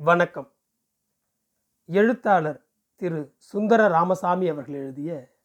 [0.00, 0.54] வணக்கம்.
[1.86, 2.66] எழுத்தாளர்
[2.96, 5.36] திரு சுந்தர ராமசாமி அவர்கள் எழுதிய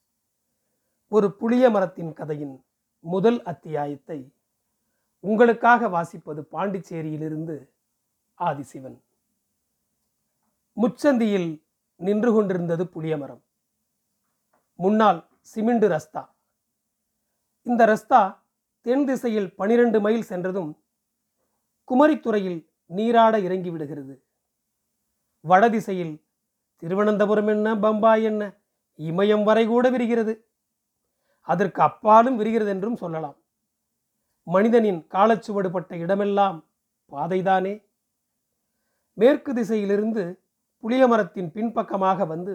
[1.07, 2.65] ஒரு புளிய மரத்தின் கதையின்
[2.99, 4.33] முதல் அத்தியாயத்தை
[5.19, 7.69] உங்களுக்காக வாசிப்பது பாண்டிச்சேரியிலிருந்து
[8.39, 8.97] ஆதிசிவன்.
[10.77, 11.63] முச்சந்தியில்
[11.95, 13.43] நின்று கொண்டிருந்தது புளியமரம்
[14.73, 16.29] முன்னால் சிமிண்டு ரஸ்தா.
[17.61, 18.37] இந்த ரஸ்தா
[18.81, 20.83] தென் திசையில் பனிரெண்டு மைல் சென்றதும்
[21.87, 24.23] குமரித்துறையில் நீராட இறங்கி விடுகிறது
[25.45, 26.13] வடதிசையில்
[26.83, 28.43] திருவனந்தபுரம் என்ன பம்பாய் என்ன
[28.99, 30.33] இமயம் வரை கூட விரிகிறது.
[31.47, 33.37] அதற்கு அப்பாலும் விரிகிறது என்றும் சொல்லலாம்.
[34.47, 36.57] மனிதனின் காலச்சுவடுபட்ட இடமெல்லாம்
[37.11, 37.73] பாதைதானே.
[39.17, 40.23] மேற்கு திசையிலிருந்து
[40.83, 42.53] புளிய மரத்தின் பின்பக்கமாக வந்து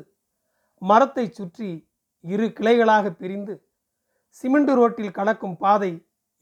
[0.83, 1.69] மரத்தை சுற்றி
[2.25, 3.55] இரு கிளைகளாக பிரிந்து
[4.41, 5.93] சிமெண்ட் ரோட்டில் கலக்கும் பாதை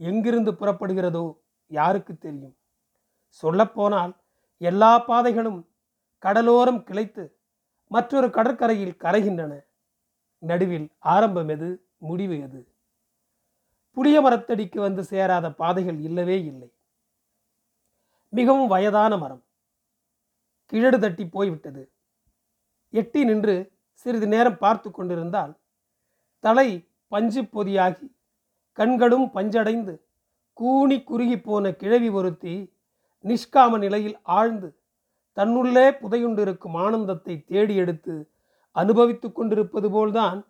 [0.01, 1.27] எங்கிருந்து புறப்படுகிறதோ
[1.71, 2.55] யாருக்கு தெரியும்?
[3.43, 4.13] சொல்லப்போனால்
[4.61, 5.61] எல்லா பாதைகளும்
[6.25, 7.25] கடலோரம் கிளைத்து
[7.87, 9.61] மற்றொரு கடற்கரையில் கரைகின்றன.
[10.39, 12.69] நடுவில் ஆரம்பம் எது முடிவு எது?
[13.91, 16.75] புளிய மரத்தடிக்கு வந்து சேராத பாதைகள் இல்லவே இல்லை.
[18.29, 19.45] மிகவும் வயதான மரம்.
[20.73, 21.93] கிழடு தட்டி போய்விட்டது.
[22.91, 25.55] எட்டி நின்று சிறிது நேரம் பார்த்து கொண்டிருந்தால்
[26.41, 28.09] தலை பஞ்சு பொதியாகி
[28.73, 29.95] கண்களும் பஞ்சடைந்து
[30.53, 32.75] கூனி குறுகி போன கிழவி ஒருத்தி
[33.25, 34.69] நிஷ்காம நிலையில் ஆழ்ந்து
[35.37, 38.15] தன்னுள்ளே புதையுண்டிருக்கும் ஆனந்தத்தை தேடி எடுத்து
[38.71, 40.47] அனுபவித்துக் கொண்டிருப்பது போல்தான்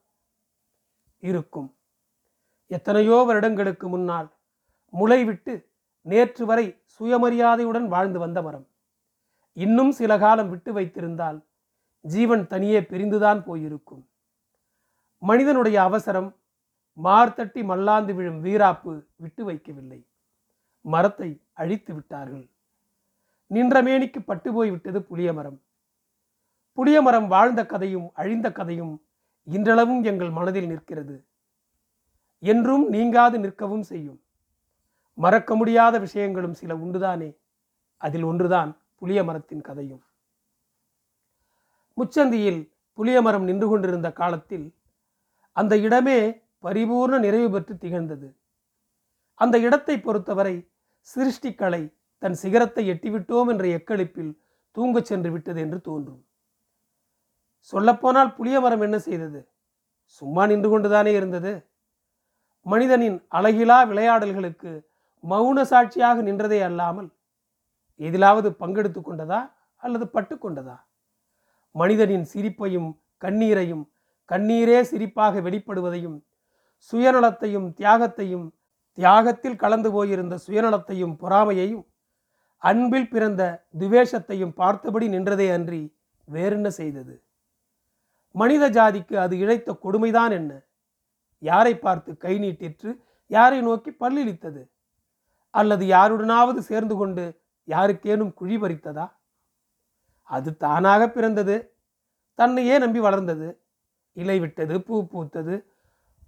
[1.18, 1.76] இருக்கும்.
[2.66, 4.28] எத்தனையோ வருடங்களுக்கு முன்னால்
[4.92, 5.54] முளைவிட்டு
[6.00, 8.66] நேற்று வரை சுயமரியாதையுடன் வாழ்ந்து வந்த மரம்.
[9.52, 11.38] இன்னும் சில காலம் விட்டு வைத்திருந்தால்
[12.00, 14.08] ஜீவன் தனியே பிரிந்துதான் போயிருக்கும்.
[15.18, 16.36] மனிதனுடைய அவசரம்
[17.02, 20.06] மார்த்தட்டி மல்லாந்து விழும் வீராப்பு விட்டு வைக்கவில்லை.
[20.80, 22.50] மரத்தை அழித்து விட்டார்கள்.
[23.46, 25.62] நின்ற மேனிக்கு பட்டு போய்விட்டது புளிய மரம்.
[26.72, 29.02] புளிய மரம் வாழ்ந்த கதையும் அழிந்த கதையும்
[29.44, 31.24] இன்றளவும் எங்கள் மனதில் நிற்கிறது.
[32.38, 34.22] என்றும் நீங்காது நிற்கவும் செய்யும்.
[35.14, 37.36] மறக்க முடியாத விஷயங்களும் சில உண்டுதானே?
[37.96, 40.04] அதில் ஒன்றுதான் புளிய மரத்தின் கதையும்.
[41.96, 44.74] முச்சந்தியில் புளிய மரம் நின்று கொண்டிருந்த காலத்தில்
[45.52, 48.36] அந்த இடமே பரிபூர்ண நிறைவு பெற்று திகழ்ந்தது.
[49.34, 50.68] அந்த இடத்தை பொறுத்தவரை
[51.16, 54.32] சிருஷ்டிக்கலை தன் சிகரத்தை எட்டிவிட்டோம் என்ற எக்களிப்பில்
[54.76, 56.22] தூங்கச் சென்று விட்டது என்று தோன்றும்.
[57.60, 59.40] சொல்லப்போனால் புளிய மரம் என்ன செய்தது?
[60.06, 61.52] சும்மா நின்று கொண்டுதானே இருந்தது?
[62.66, 64.88] மனிதனின் அழகிலா விளையாடல்களுக்கு
[65.24, 67.08] மௌன சாட்சியாக நின்றதே அல்லாமல்
[68.00, 69.40] எதிலாவது பங்கெடுத்து கொண்டதா
[69.82, 70.76] அல்லது பட்டு கொண்டதா?
[71.74, 72.90] மனிதனின் சிரிப்பையும்
[73.24, 73.84] கண்ணீரையும்
[74.30, 76.16] கண்ணீரே சிரிப்பாக வெளிப்படுவதையும்
[76.92, 78.46] சுயநலத்தையும் தியாகத்தையும்
[78.98, 81.84] தியாகத்தில் கலந்து போயிருந்த சுயநலத்தையும் பொறாமையையும்
[82.68, 83.42] அன்பில் பிறந்த
[83.78, 85.82] துவேஷத்தையும் பார்த்தபடி நின்றதே அன்றி
[86.28, 87.14] வேறென்ன செய்தது?
[88.34, 90.52] மனித ஜாதிக்கு அது இழைத்த கொடுமைதான் என்ன?
[91.42, 92.90] யாரை பார்த்து கை நீட்டிற்று?
[93.30, 94.62] யாரை நோக்கி பல்லிழித்தது?
[95.50, 97.24] அல்லது யாருடனாவது சேர்ந்து கொண்டு
[97.68, 99.06] யாருக்கேனும் குழி பறித்ததா?
[100.30, 101.56] அது தானாக பிறந்தது.
[102.38, 103.48] தன்னையே நம்பி வளர்ந்தது?
[104.16, 105.56] இலை விட்டது பூ பூத்தது.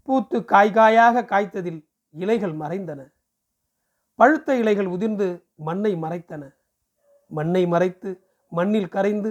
[0.09, 1.81] பூத்து காய் காயாக காய்த்ததில்
[2.15, 3.01] இலைகள் மறைந்தன.
[4.19, 6.43] பழுத்த இலைகள் உதிர்ந்து மண்ணை மறைத்தன.
[7.31, 8.11] மண்ணை மறைத்து
[8.53, 9.31] மண்ணில் கரைந்து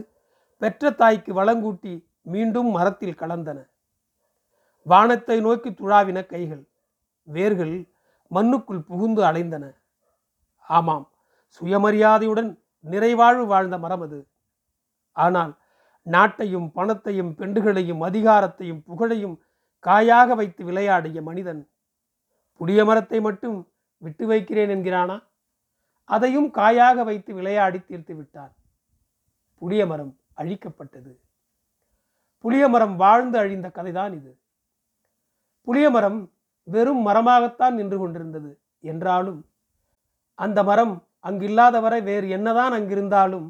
[0.61, 3.59] பெற்ற தாய்க்கு வளங்கூட்டி மீண்டும் மரத்தில் கலந்தன.
[4.85, 6.63] வானத்தை நோக்கி துழாவின கைகள்
[7.27, 7.75] வேர்கள்
[8.31, 9.65] மண்ணுக்குள் புகுந்து அலைந்தன.
[10.67, 11.05] ஆமாம்
[11.57, 12.49] சுயமரியாதையுடன்
[12.85, 14.19] நிறைவாழ்வு வாழ்ந்த மரம் அது.
[15.11, 15.53] ஆனால்
[16.05, 19.35] நாட்டையும் பணத்தையும் பெண்டுகளையும் அதிகாரத்தையும் புகழையும்
[19.79, 21.61] காயாக வைத்து விளையாடிய மனிதன்
[22.61, 23.57] புளிய மரத்தை மட்டும்
[23.97, 25.23] விட்டு வைக்கிறேன் என்கிறானா?
[26.03, 28.53] அதையும் காயாக வைத்து விளையாடி தீர்த்து விட்டான்.
[29.61, 31.11] புளிய மரம் அழிக்கப்பட்டது.
[32.39, 34.39] புளிய மரம் வாழ்ந்து அழிந்த கதைதான் இது.
[35.61, 36.31] புளிய மரம்
[36.63, 39.39] வெறும் மரமாகத்தான் நின்று கொண்டிருந்தது என்றாலும்
[40.33, 43.47] அந்த மரம் அங்கில்லாதவரை வேறு என்னதான் அங்கிருந்தாலும்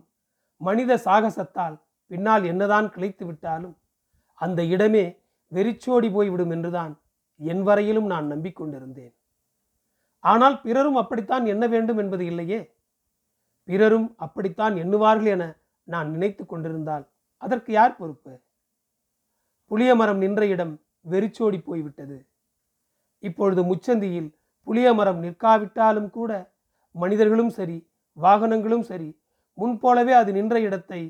[0.62, 1.76] மனித சாகசத்தால்
[2.08, 3.76] பின்னால் என்னதான் கிளைத்து விட்டாலும்
[4.34, 5.06] அந்த இடமே
[5.52, 6.94] வெறிச்சோடி போய்விடும் என்றுதான்
[7.40, 9.14] என் வரையிலும் நான் நம்பிக்கொண்டிருந்தேன்.
[10.24, 12.60] ஆனால் பிறரும் அப்படித்தான் எண்ண வேண்டும் என்பது இல்லையே?
[13.68, 15.46] பிறரும் அப்படித்தான் எண்ணுவார்கள் என
[15.88, 17.06] நான் நினைத்து கொண்டிருந்தால்
[17.42, 18.34] அதற்கு யார் பொறுப்பு?
[19.72, 20.74] புளிய மரம் நின்ற இடம்
[21.06, 22.18] வெறிச்சோடி போய்விட்டது.
[23.24, 24.30] இப்பொழுது முச்சந்தியில்
[24.68, 26.32] புளிய மரம் நிற்காவிட்டாலும் கூட
[26.96, 27.78] மனிதர்களும் சரி
[28.18, 29.10] வாகனங்களும் சரி
[29.58, 31.02] முன்போலவே அது நின்ற இடத்தை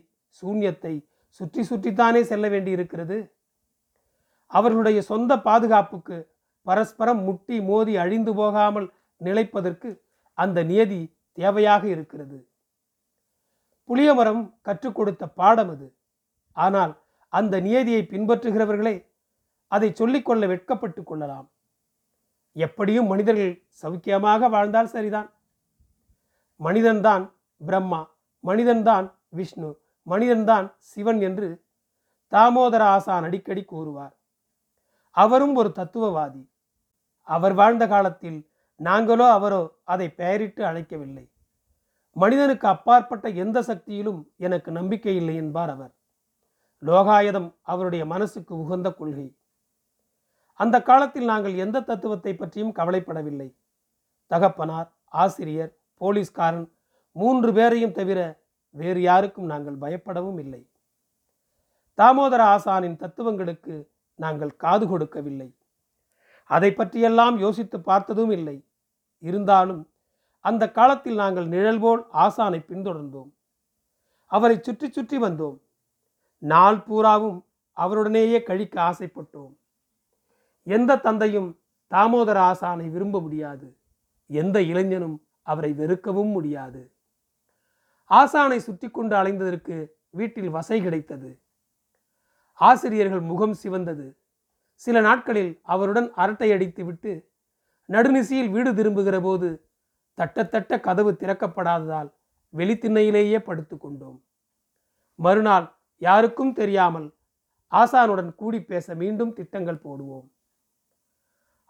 [0.41, 0.93] சூன்யத்தை
[1.39, 3.17] சுற்றி சுற்றித்தானே செல்ல வேண்டியிருக்கிறது?
[4.51, 6.17] அவர்களுடைய சொந்த பாதுகாப்புக்கு
[6.67, 8.87] பரஸ்பரம் முட்டி மோதி அழிந்து போகாமல்
[9.17, 9.89] நிலைப்பதற்கு
[10.33, 11.01] அந்த நியதி
[11.35, 12.47] தேவையாக இருக்கிறது.
[13.89, 15.95] புளியமரம் கற்றுக் கொடுத்த பாடம் அது.
[16.51, 17.01] ஆனால்
[17.33, 19.05] அந்த நியதியை பின்பற்றுகிறவர்களே
[19.67, 21.51] அதை சொல்லிக்கொள்ள வெட்கப்பட்டு கொள்ளலாம்.
[22.51, 25.29] எப்படியும் மனிதர்கள் சௌக்கியமாக வாழ்ந்தால் சரிதான்.
[26.59, 28.01] மனிதன்தான் பிரம்மா
[28.43, 29.69] மனிதன்தான் விஷ்ணு
[30.07, 31.47] மனிதன்தான் சிவன் என்று
[32.31, 34.15] தாமோதர ஆசான் அடிக்கடி கூறுவார்.
[35.11, 36.43] அவரும் ஒரு தத்துவவாதி.
[37.21, 38.39] அவர் வாழ்ந்த காலத்தில்
[38.79, 41.29] நாங்களோ அவரோ அதை பெயரிட்டு அழைக்கவில்லை.
[42.11, 45.93] மனிதனுக்கு அப்பாற்பட்ட எந்த சக்தியிலும் எனக்கு நம்பிக்கை இல்லை என்பார் அவர்.
[46.81, 49.37] லோகாயதம் அவருடைய மனசுக்கு உகந்த கொள்கை.
[50.53, 53.55] அந்த காலத்தில் நாங்கள் எந்த தத்துவத்தை பற்றியும் கவலைப்படவில்லை.
[54.27, 56.71] தகப்பனார் ஆசிரியர் போலீஸ்காரன்
[57.11, 60.69] மூன்று பேரையும் தவிர வேறு யாருக்கும் நாங்கள் பயப்படவும் இல்லை.
[61.97, 65.57] தாமோதர ஆசானின் தத்துவங்களுக்கு நாங்கள் காது கொடுக்கவில்லை.
[66.43, 68.66] அதை பற்றியெல்லாம் யோசித்து பார்த்ததும் இல்லை.
[69.19, 69.89] இருந்தாலும்
[70.41, 73.29] அந்த காலத்தில் நாங்கள் நிழல் போல் ஆசானை பின்தொடர்ந்தோம்.
[74.25, 75.57] அவரை சுற்றி சுற்றி வந்தோம்.
[76.37, 77.45] நாள் பூராவும்
[77.77, 79.53] அவருடனேயே கழிக்க ஆசைப்பட்டோம்.
[80.63, 81.49] எந்த தந்தையும்
[81.91, 83.77] தாமோதர ஆசானை விரும்ப முடியாது.
[84.29, 86.91] எந்த இளைஞனும் அவரை வெறுக்கவும் முடியாது.
[88.11, 91.39] ஆசானை சுற்றி கொண்டு அலைந்ததற்கு வீட்டில் வசை கிடைத்தது.
[92.53, 94.07] ஆசிரியர்கள் முகம் சிவந்தது.
[94.73, 97.11] சில நாட்களில் அவருடன் அரட்டை அடித்து விட்டு
[97.89, 99.49] நடுநிசியில் வீடு திரும்புகிற போது
[100.17, 102.09] தட்டத்தட்ட கதவு திறக்கப்படாததால்
[102.53, 104.17] வெளித்திண்ணையிலேயே படுத்து கொண்டோம்.
[105.19, 105.67] மறுநாள்
[106.01, 107.07] யாருக்கும் தெரியாமல்
[107.71, 110.27] ஆசானுடன் கூடி பேச மீண்டும் திட்டங்கள் போடுவோம்.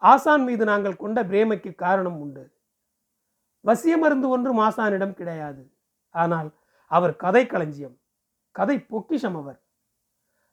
[0.02, 2.44] ஆசான் மீது நாங்கள் கொண்ட பிரேமைக்கு காரணம் உண்டு.
[3.64, 5.62] வசிய மருந்து ஒன்றும் ஆசானிடம் கிடையாது.
[6.14, 6.50] ஆனால்
[6.90, 7.96] அவர் கதை களஞ்சியம்
[8.54, 9.58] கதை பொக்கிஷம் அவர்.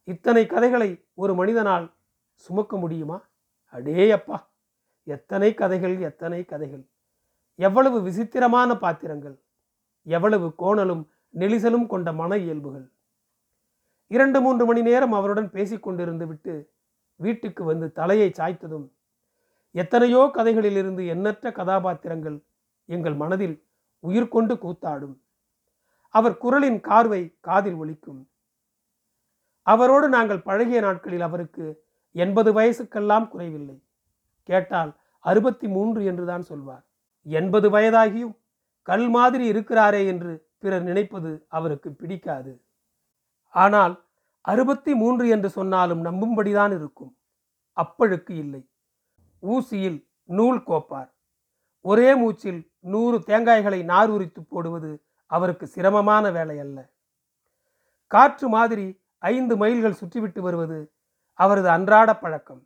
[0.07, 1.85] இத்தனை கதைகளை ஒரு மனிதனால்
[2.35, 3.17] சுமக்க முடியுமா?
[3.73, 4.37] அடேயப்பா!
[5.05, 6.87] எத்தனை கதைகள் எத்தனை கதைகள்?
[7.55, 9.41] எவ்வளவு விசித்திரமான பாத்திரங்கள்?
[10.03, 11.07] எவ்வளவு கோணலும்
[11.37, 12.91] நெளிசலும் கொண்ட மன இயல்புகள்?
[14.07, 16.73] இரண்டு மூன்று மணி நேரம் அவருடன் பேசிக்கொண்டிருந்து விட்டு
[17.15, 18.87] வீட்டுக்கு வந்து தலையை சாய்த்ததும்
[19.71, 22.43] எத்தனையோ கதைகளிலிருந்து எண்ணற்ற கதாபாத்திரங்கள்
[22.85, 23.63] எங்கள் மனதில்
[23.99, 25.15] உயிர் கொண்டு கூத்தாடும்.
[26.09, 28.29] அவர் குரலின் கார்வை காதில் ஒலிக்கும்.
[29.61, 33.84] அவரோடு நாங்கள் பழகிய நாட்களில் அவருக்கு எண்பது வயசுக்கெல்லாம் குறைவில்லை.
[34.45, 36.85] கேட்டால் அறுபத்தி மூன்று என்றுதான் சொல்வார்.
[37.25, 38.35] எண்பது வயதாகியும்
[38.81, 42.53] கல் மாதிரி இருக்கிறாரே என்று பிறர் நினைப்பது அவருக்கு பிடிக்காது.
[43.53, 43.93] ஆனால்
[44.41, 47.13] அறுபத்தி மூன்று என்று சொன்னாலும் நம்பும்படிதான் இருக்கும்.
[47.77, 48.61] அப்பழுக்கு இல்லை.
[49.43, 51.11] ஊசியில் நூல் கோப்பார்.
[51.85, 54.91] ஒரே மூச்சில் நூறு தேங்காய்களை நார் உரித்து போடுவது
[55.31, 56.79] அவருக்கு சிரமமான வேலை அல்ல
[58.11, 58.85] காற்று மாதிரி
[59.17, 60.79] ஐந்து மைல்கள் சுற்றிவிட்டு வருவது
[61.39, 62.63] அவரது அன்றாட பழக்கம்.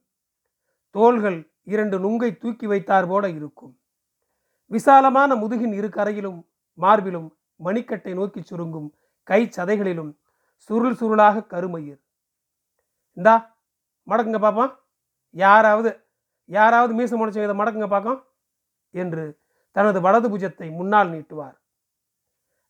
[0.96, 1.40] தோள்கள்
[1.74, 3.74] இரண்டு நுங்கை தூக்கி வைத்தார் போல இருக்கும்.
[4.72, 6.40] விசாலமான முதுகின் இரு கரையிலும்
[6.78, 7.30] மார்பிலும்
[7.66, 8.90] மணிக்கட்டை நோக்கி சுருங்கும்
[9.30, 10.12] கை சதைகளிலும்
[10.70, 12.02] சுருள் சுருளாக கருமயிர்.
[13.18, 13.36] இந்தா
[14.08, 14.74] மடக்குங்க பாப்போம்
[15.36, 15.92] யாராவது
[16.50, 18.20] யாராவது மீச முடிச்ச இதை மடக்குங்க பார்க்கும்
[18.96, 19.26] என்று
[19.76, 21.58] தனது வலது புஜத்தை முன்னால் நீட்டுவார்.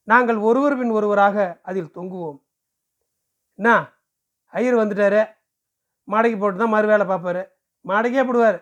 [0.07, 1.37] நாங்கள் ஒருவர் பின் ஒருவராக
[1.69, 2.39] அதில் தொங்குவோம்.
[3.59, 3.69] என்ன
[4.53, 5.21] ஐயர் வந்துட்டாரு.
[6.07, 7.43] மாடைக்கு போட்டு தான் மறு வேலை பார்ப்பாரு.
[7.85, 8.59] மாடைக்கே போடுவார்.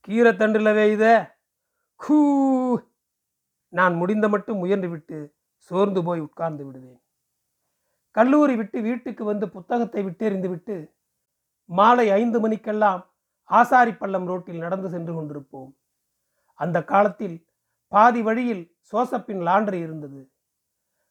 [0.00, 1.04] கீரை தண்டில் வேயுத.
[1.96, 2.16] கூ
[3.72, 5.18] நான் முடிந்த மட்டும் முயன்று விட்டு
[5.56, 7.00] சோர்ந்து போய் உட்கார்ந்து விடுவேன்.
[8.10, 10.76] கல்லூரி விட்டு வீட்டுக்கு வந்து புத்தகத்தை விட்டெறிந்து விட்டு
[11.64, 13.02] மாலை ஐந்து மணிக்கெல்லாம்
[13.50, 15.70] ஆசாரிப்பள்ளம் ரோட்டில் நடந்து சென்று கொண்டிருப்போம்.
[16.54, 17.36] அந்த காலத்தில்
[17.92, 20.30] பாதி வழியில் சோசப்பின் லாண்டரி இருந்தது.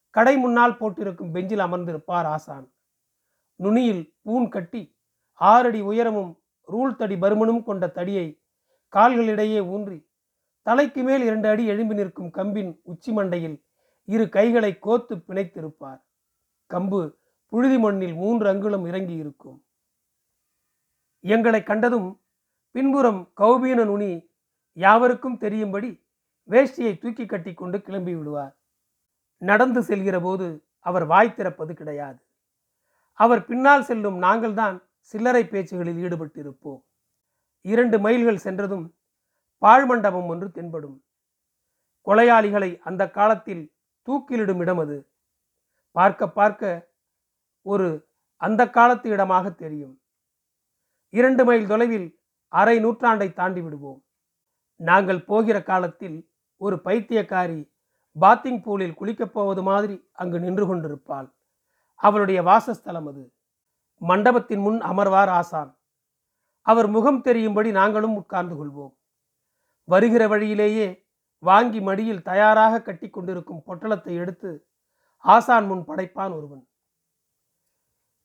[0.09, 2.67] கடை முன்னால் போட்டிருக்கும் பெஞ்சில் அமர்ந்திருப்பார் ஆசான்.
[3.55, 4.97] நுனியில் பூன் கட்டி
[5.33, 8.41] ஆறடி உயரமும் ரூல் தடி பருமனும் கொண்ட தடியை
[8.93, 10.05] கால்களிடையே ஊன்றி
[10.61, 13.63] தலைக்கு மேல் இரண்டு அடி எழும்பி நிற்கும் கம்பின் உச்சி மண்டையில்
[14.05, 16.01] இரு கைகளை கோத்து பிணைத்திருப்பார்.
[16.69, 19.65] கம்பு புழுதி மண்ணில் மூன்று அங்குலம் இறங்கி இருக்கும்
[21.19, 22.21] எங்களை கண்டதும்
[22.71, 24.29] பின்புறம் கௌபீன நுனி
[24.73, 26.03] யாவருக்கும் தெரியும்படி
[26.49, 28.57] வேஷ்டியை தூக்கி கட்டி கொண்டு கிளம்பி விடுவார்.
[29.37, 32.19] நடந்து செல்கிற போது அவர் வாய் திறப்பது கிடையாது.
[33.13, 36.81] அவர் பின்னால் செல்லும் நாங்கள்தான் சில்லறை பேச்சுகளில் ஈடுபட்டிருப்போம்.
[37.61, 38.95] இரண்டு மைல்கள் சென்றதும்
[39.61, 41.05] பாழ்மண்டபம் ஒன்று தென்படும்.
[42.05, 43.73] கொலையாளிகளை அந்த காலத்தில்
[44.05, 45.11] தூக்கிலிடும் இடம் அது.
[45.91, 46.91] பார்க்க பார்க்க
[47.61, 47.87] ஒரு
[48.35, 50.01] அந்த காலத்து இடமாக தெரியும்.
[51.09, 54.05] இரண்டு மைல் தொலைவில் அரை நூற்றாண்டை தாண்டி விடுவோம்.
[54.75, 57.71] நாங்கள் போகிற காலத்தில் ஒரு பைத்தியக்காரி
[58.19, 61.33] பாத்திங் பூலில் குளிக்கப் போவது மாதிரி அங்கு நின்று கொண்டிருப்பாள்.
[61.95, 63.33] அவளுடைய வாசஸ்தலம் அது.
[63.97, 65.77] மண்டபத்தின் முன் அமர்வார் ஆசான்.
[66.61, 68.95] அவர் முகம் தெரியும்படி நாங்களும் உட்கார்ந்து கொள்வோம்.
[69.83, 71.07] வருகிற வழியிலேயே
[71.39, 74.67] வாங்கி மடியில் தயாராக கட்டி கொண்டிருக்கும் பொட்டலத்தை எடுத்து
[75.17, 76.69] ஆசான் முன் படைப்பான் ஒருவன்.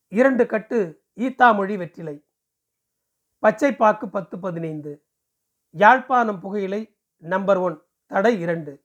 [0.09, 2.27] இரண்டு கட்டு ஈத்தாமொழி வெற்றிலை.
[3.43, 5.07] பச்சைப்பாக்கு பத்து பதினைந்து.
[5.71, 8.85] யாழ்ப்பாணம் புகையிலை நம்பர் ஒன் தடை இரண்டு.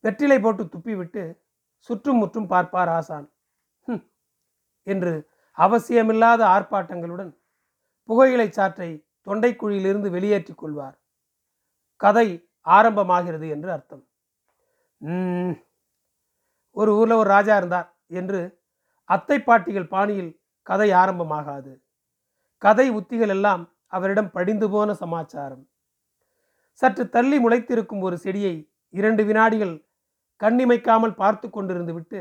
[0.00, 1.38] வெற்றிலை போட்டு துப்பிவிட்டு
[1.78, 3.32] சுற்றும் முற்றும் பார்ப்பார் ஆசான்.
[3.86, 4.12] "ஹும்"
[4.82, 7.32] என்று அவசியமில்லாத ஆர்ப்பாட்டங்களுடன்
[8.08, 8.90] புகையிலை சாற்றை
[9.26, 10.96] தொண்டைக்குழியிலிருந்து வெளியேற்றிக் கொள்வார்.
[12.00, 12.26] கதை
[12.66, 14.04] ஆரம்பமாகிறது என்று அர்த்தம்.
[16.76, 17.88] ஒரு ஊரில் ஒரு ராஜா இருந்தார்
[18.20, 18.40] என்று
[19.10, 20.32] அத்தை பாட்டிகள் பாணியில்
[20.66, 21.72] கதை ஆரம்பமாகாது.
[22.62, 23.62] கதை உத்திகள் எல்லாம்
[23.96, 25.64] அவரிடம் படிந்து போன சமாச்சாரம்.
[26.82, 28.54] சற்று தள்ளி முளைத்திருக்கும் ஒரு செடியை
[28.94, 29.74] இரண்டு வினாடிகள்
[30.40, 32.20] கண்ணிமைக்காமல் பார்த்து கொண்டிருந்து விட்டு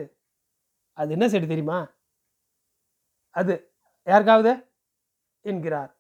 [0.98, 1.80] அது என்ன செடி தெரியுமா?
[3.34, 3.74] அது
[4.06, 4.74] யாருக்காவது?
[5.40, 6.00] என்கிறார்.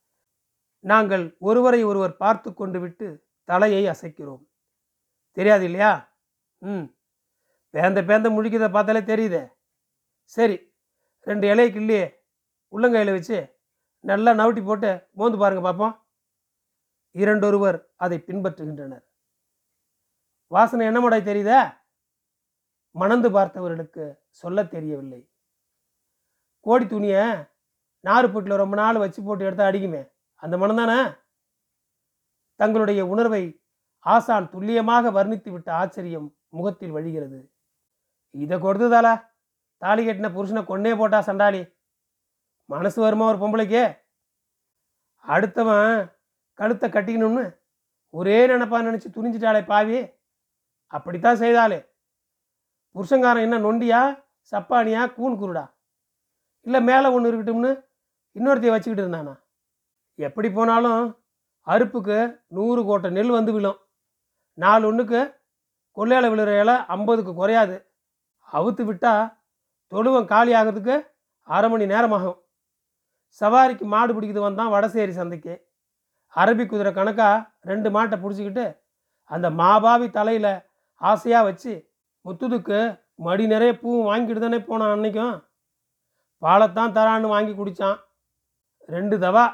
[0.79, 4.43] நாங்கள் ஒருவரை ஒருவர் பார்த்து கொண்டு விட்டு தலையை அசைக்கிறோம்.
[5.31, 6.17] தெரியாது இல்லையா?
[6.57, 6.85] ம்.
[7.73, 9.51] பேந்த பேந்த முழிக்கிறத பார்த்தாலே தெரியுதே.
[10.23, 10.75] சரி
[11.19, 11.99] ரெண்டு இலையை கிள்ளி
[12.73, 13.59] உள்ளங்கையில் வச்சு
[13.99, 16.07] நல்லா நவுட்டி போட்டு மோந்து பாருங்க பார்ப்போம்.
[17.11, 19.05] இரண்டொருவர் அதை பின்பற்றுகின்றனர்.
[20.47, 21.77] வாசனை என்ன மடை தெரியுதா?
[22.95, 25.32] மணந்து பார்த்தவர்களுக்கு சொல்ல தெரியவில்லை.
[26.65, 27.23] கோடி துணியை
[28.05, 30.01] நாறு போட்டில் ரொம்ப நாள் வச்சு போட்டு எடுத்து அடிக்குமே.
[30.43, 30.99] அந்த மனம் தானே?
[32.59, 33.43] தங்களுடைய உணர்வை
[34.05, 36.27] ஆசான் துல்லியமாக வர்ணித்து விட்ட ஆச்சரியம்
[36.57, 37.39] முகத்தில் வழிகிறது.
[38.43, 39.13] இதை கொடுத்ததாலா
[39.77, 41.61] தாலி கட்டின புருஷனை கொன்னே போட்டா சண்டாளி.
[42.69, 43.83] மனசு வருமா ஒரு பொம்பளைக்கே?
[45.27, 46.13] அடுத்தவன்
[46.59, 47.45] கழுத்தை கட்டிக்கணும்னு
[48.09, 49.99] ஒரே நினப்பா நினச்சி துணிஞ்சிட்டாளே பாவி.
[50.93, 51.79] அப்படித்தான் செய்தாளே.
[52.95, 54.01] புருஷங்காரன் என்ன நொண்டியா
[54.51, 55.65] சப்பானியா கூன் குருடா?
[56.65, 57.71] இல்லை மேலே ஒன்று இருக்கட்டும்னு
[58.37, 59.33] இன்னொருத்தைய வச்சுக்கிட்டு இருந்தானா?
[60.19, 61.01] எப்படி போனாலும்
[61.67, 62.17] அறுப்புக்கு
[62.55, 63.79] நூறு கோட்டை நெல் வந்து விழும்.
[64.57, 65.21] நாலு ஒன்றுக்கு
[65.97, 67.75] கொள்ளையில விழுற இலை ஐம்பதுக்கு குறையாது.
[68.57, 69.25] அவுத்து விட்டால்
[69.91, 70.95] தொழுவம் காலி ஆகிறதுக்கு
[71.47, 72.39] அரை மணி நேரம் ஆகும்
[73.41, 75.53] சவாரிக்கு மாடு பிடிக்கிது வந்தான் வடசேரி சந்தைக்கு.
[76.33, 77.35] அரபி குதிரை கணக்காக
[77.71, 78.65] ரெண்டு மாட்டை பிடிச்சிக்கிட்டு
[79.33, 80.53] அந்த மாபாவி தலையில்
[81.01, 81.73] ஆசையாக வச்சு
[82.25, 82.79] முத்துதுக்கு
[83.25, 85.35] மடி நிறைய பூவும் வாங்கிட்டு தானே போனான் அன்னைக்கும்.
[86.43, 87.99] பாலைத்தான் தரான்னு வாங்கி குடித்தான்
[88.89, 89.45] ரெண்டு தவா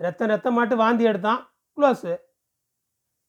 [0.00, 1.40] ரத்த ரத்த மாட்டு வாந்தி எடுத்தான்.
[1.76, 2.14] க்ளோஸு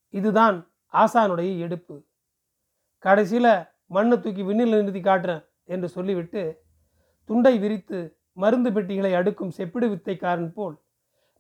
[0.10, 0.58] இதுதான்
[0.94, 1.96] ஆசானுடைய எடுப்பு.
[3.00, 3.54] கடைசியில்
[3.88, 6.42] மண்ணை தூக்கி விண்ணில் நிறுத்தி காட்டுறேன் என்று சொல்லிவிட்டு
[7.30, 8.00] துண்டை விரித்து
[8.34, 10.76] மருந்து பெட்டிகளை அடுக்கும் செப்பிடு வித்தைக்காரன் போல்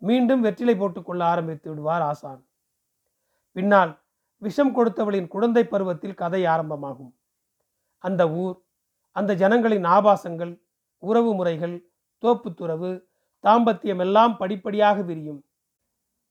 [0.02, 2.42] மீண்டும் வெற்றிலை போட்டுக்கொள்ள ஆரம்பித்து விடுவார் ஆசான்.
[3.52, 3.92] பின்னால்
[4.42, 7.14] விஷம் கொடுத்தவளின் குழந்தை பருவத்தில் கதை ஆரம்பமாகும்.
[7.98, 8.58] அந்த ஊர்
[9.12, 10.54] அந்த ஜனங்களின் ஆபாசங்கள்
[11.10, 11.76] உறவு முறைகள்
[12.24, 12.92] தோப்புத்துறவு
[13.44, 15.42] தாம்பத்தியம் எல்லாம் படிப்படியாக விரியும்.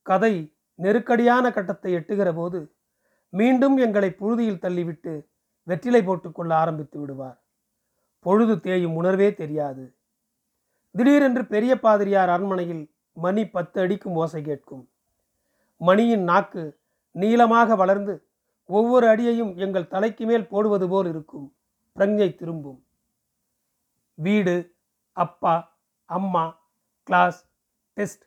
[0.06, 0.34] கதை
[0.78, 2.60] நெருக்கடியான கட்டத்தை எட்டுகிற போது
[3.32, 5.12] மீண்டும் எங்களை புழுதியில் தள்ளிவிட்டு
[5.68, 7.38] வெற்றிலை போட்டுக்கொள்ள ஆரம்பித்து விடுவார்.
[8.24, 9.84] பொழுது தேயும் உணர்வே தெரியாது.
[10.94, 12.84] திடீரென்று பெரிய பாதிரியார் அரண்மனையில்
[13.16, 14.84] மணி பத்து அடிக்கும் ஓசை கேட்கும்.
[15.80, 16.62] மணியின் நாக்கு
[17.14, 18.14] நீளமாக வளர்ந்து
[18.70, 21.46] ஒவ்வொரு அடியையும் எங்கள் தலைக்கு மேல் போடுவது போல் இருக்கும்.
[21.96, 22.78] பிரஞ்ஞை திரும்பும்.
[24.14, 24.76] வீடு
[25.12, 25.54] அப்பா
[26.04, 26.44] அம்மா
[27.02, 27.40] கிளாஸ்
[27.96, 28.24] டெஸ்ட்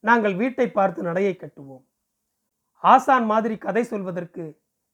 [0.00, 1.84] நாங்கள் வீட்டை பார்த்து நடையை கட்டுவோம்.
[2.76, 4.44] ஆசான் மாதிரி கதை சொல்வதற்கு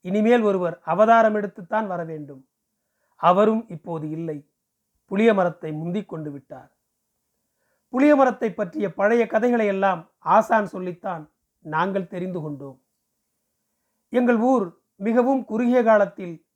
[0.01, 2.43] இனிமேல் ஒருவர் அவதாரம் எடுத்துத்தான் வர வேண்டும்.
[3.21, 4.39] அவரும் இப்போது இல்லை.
[5.05, 6.71] புளிய மரத்தை முந்திக் கொண்டு விட்டார்.
[7.89, 11.33] புளிய மரத்தை பற்றிய பழைய கதைகளை எல்லாம் ஆசான் சொல்லித்தான்
[11.65, 12.79] நாங்கள் தெரிந்து கொண்டோம்.
[14.09, 14.67] எங்கள் ஊர்
[14.97, 16.47] மிகவும் குறுகிய காலத்தில்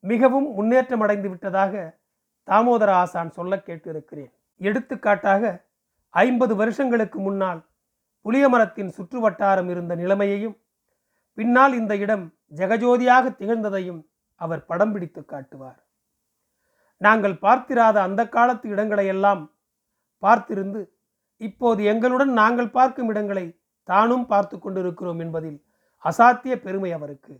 [0.00, 2.04] மிகவும் முன்னேற்றம் அடைந்து விட்டதாக
[2.48, 4.32] தாமோதர ஆசான் சொல்ல கேட்டிருக்கிறேன்.
[4.60, 5.42] எடுத்துக்காட்டாக
[6.14, 7.60] ஐம்பது வருஷங்களுக்கு முன்னால்
[8.26, 10.56] புளிய மரத்தின் சுற்று வட்டாரம் இருந்த நிலைமையையும்
[11.38, 12.24] பின்னால் இந்த இடம்
[12.58, 14.00] ஜெகஜோதியாக திகழ்ந்ததையும்
[14.40, 15.80] அவர் படம் பிடித்து காட்டுவார்.
[17.00, 19.42] நாங்கள் பார்த்திராத அந்த காலத்து இடங்களை எல்லாம்
[20.22, 20.80] பார்த்திருந்து
[21.40, 23.46] இப்போது எங்களுடன் நாங்கள் பார்க்கும் இடங்களை
[23.88, 25.58] தானும் பார்த்து கொண்டிருக்கிறோம் என்பதில்
[26.04, 27.34] அசாத்திய பெருமை அவருக்கு.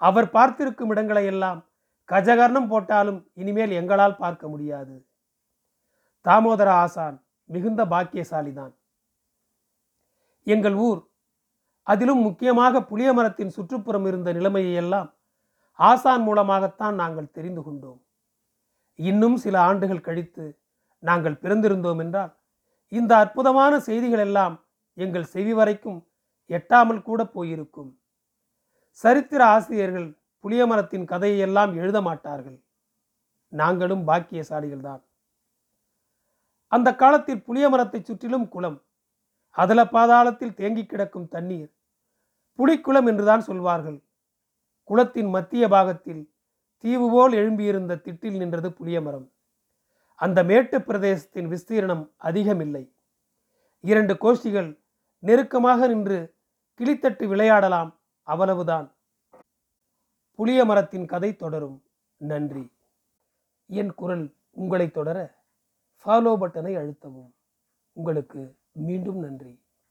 [0.00, 1.60] அவர் பார்த்திருக்கும் இடங்களையெல்லாம்
[2.08, 4.94] கஜகர்ணம் போட்டாலும் இனிமேல் எங்களால் பார்க்க முடியாது.
[6.24, 7.16] தாமோதர ஆசான்
[7.50, 8.72] மிகுந்த பாக்கியசாலிதான்.
[10.46, 11.00] எங்கள் ஊர்
[11.86, 15.08] அதிலும் முக்கியமாக புளிய மரத்தின் சுற்றுப்புறம் இருந்த நிலைமையை எல்லாம்
[15.78, 18.00] ஆசான் மூலமாகத்தான் நாங்கள் தெரிந்து கொண்டோம்.
[18.98, 20.44] இன்னும் சில ஆண்டுகள் கழித்து
[21.02, 22.32] நாங்கள் பிறந்திருந்தோம் என்றால்
[22.92, 24.54] இந்த அற்புதமான செய்திகள் எல்லாம்
[24.96, 25.98] எங்கள் செவி வரைக்கும்
[26.50, 27.90] எட்டாமல் கூட போயிருக்கும்.
[29.04, 30.08] சரித்திர ஆசிரியர்கள்
[30.46, 32.64] புளியமரத்தின் கதையெல்லாம் எழுத மாட்டார்கள்.
[33.48, 35.02] நாங்களும் பாக்கியசாலிகள்தான்.
[36.68, 38.84] அந்த காலத்தில் புளியமரத்தை சுற்றிலும் குளம்
[39.50, 41.74] அதல பாதாளத்தில் தேங்கி கிடக்கும் தண்ணீர்
[42.58, 44.04] புலிக்குளம் என்றுதான் சொல்வார்கள்.
[44.84, 46.32] குளத்தின் மத்திய பாகத்தில்
[46.76, 49.30] தீவு போல் எழும்பியிருந்த திட்டில் நின்றது புளியமரம்.
[50.14, 52.94] அந்த மேட்டு பிரதேசத்தின் விஸ்தீரணம் அதிகமில்லை.
[53.80, 54.80] இரண்டு கோஷ்டிகள்
[55.18, 56.36] நெருக்கமாக நின்று
[56.80, 58.95] கிளித்தட்டு விளையாடலாம் அவ்வளவுதான்.
[60.36, 61.82] புளிய மரத்தின் கதை தொடரும்.
[62.16, 62.72] நன்றி.
[63.66, 65.34] என் குரல் உங்களை தொடர
[66.04, 67.32] ஃபாலோ பட்டனை அழுத்தவும்.
[67.92, 69.65] உங்களுக்கு மீண்டும் நன்றி.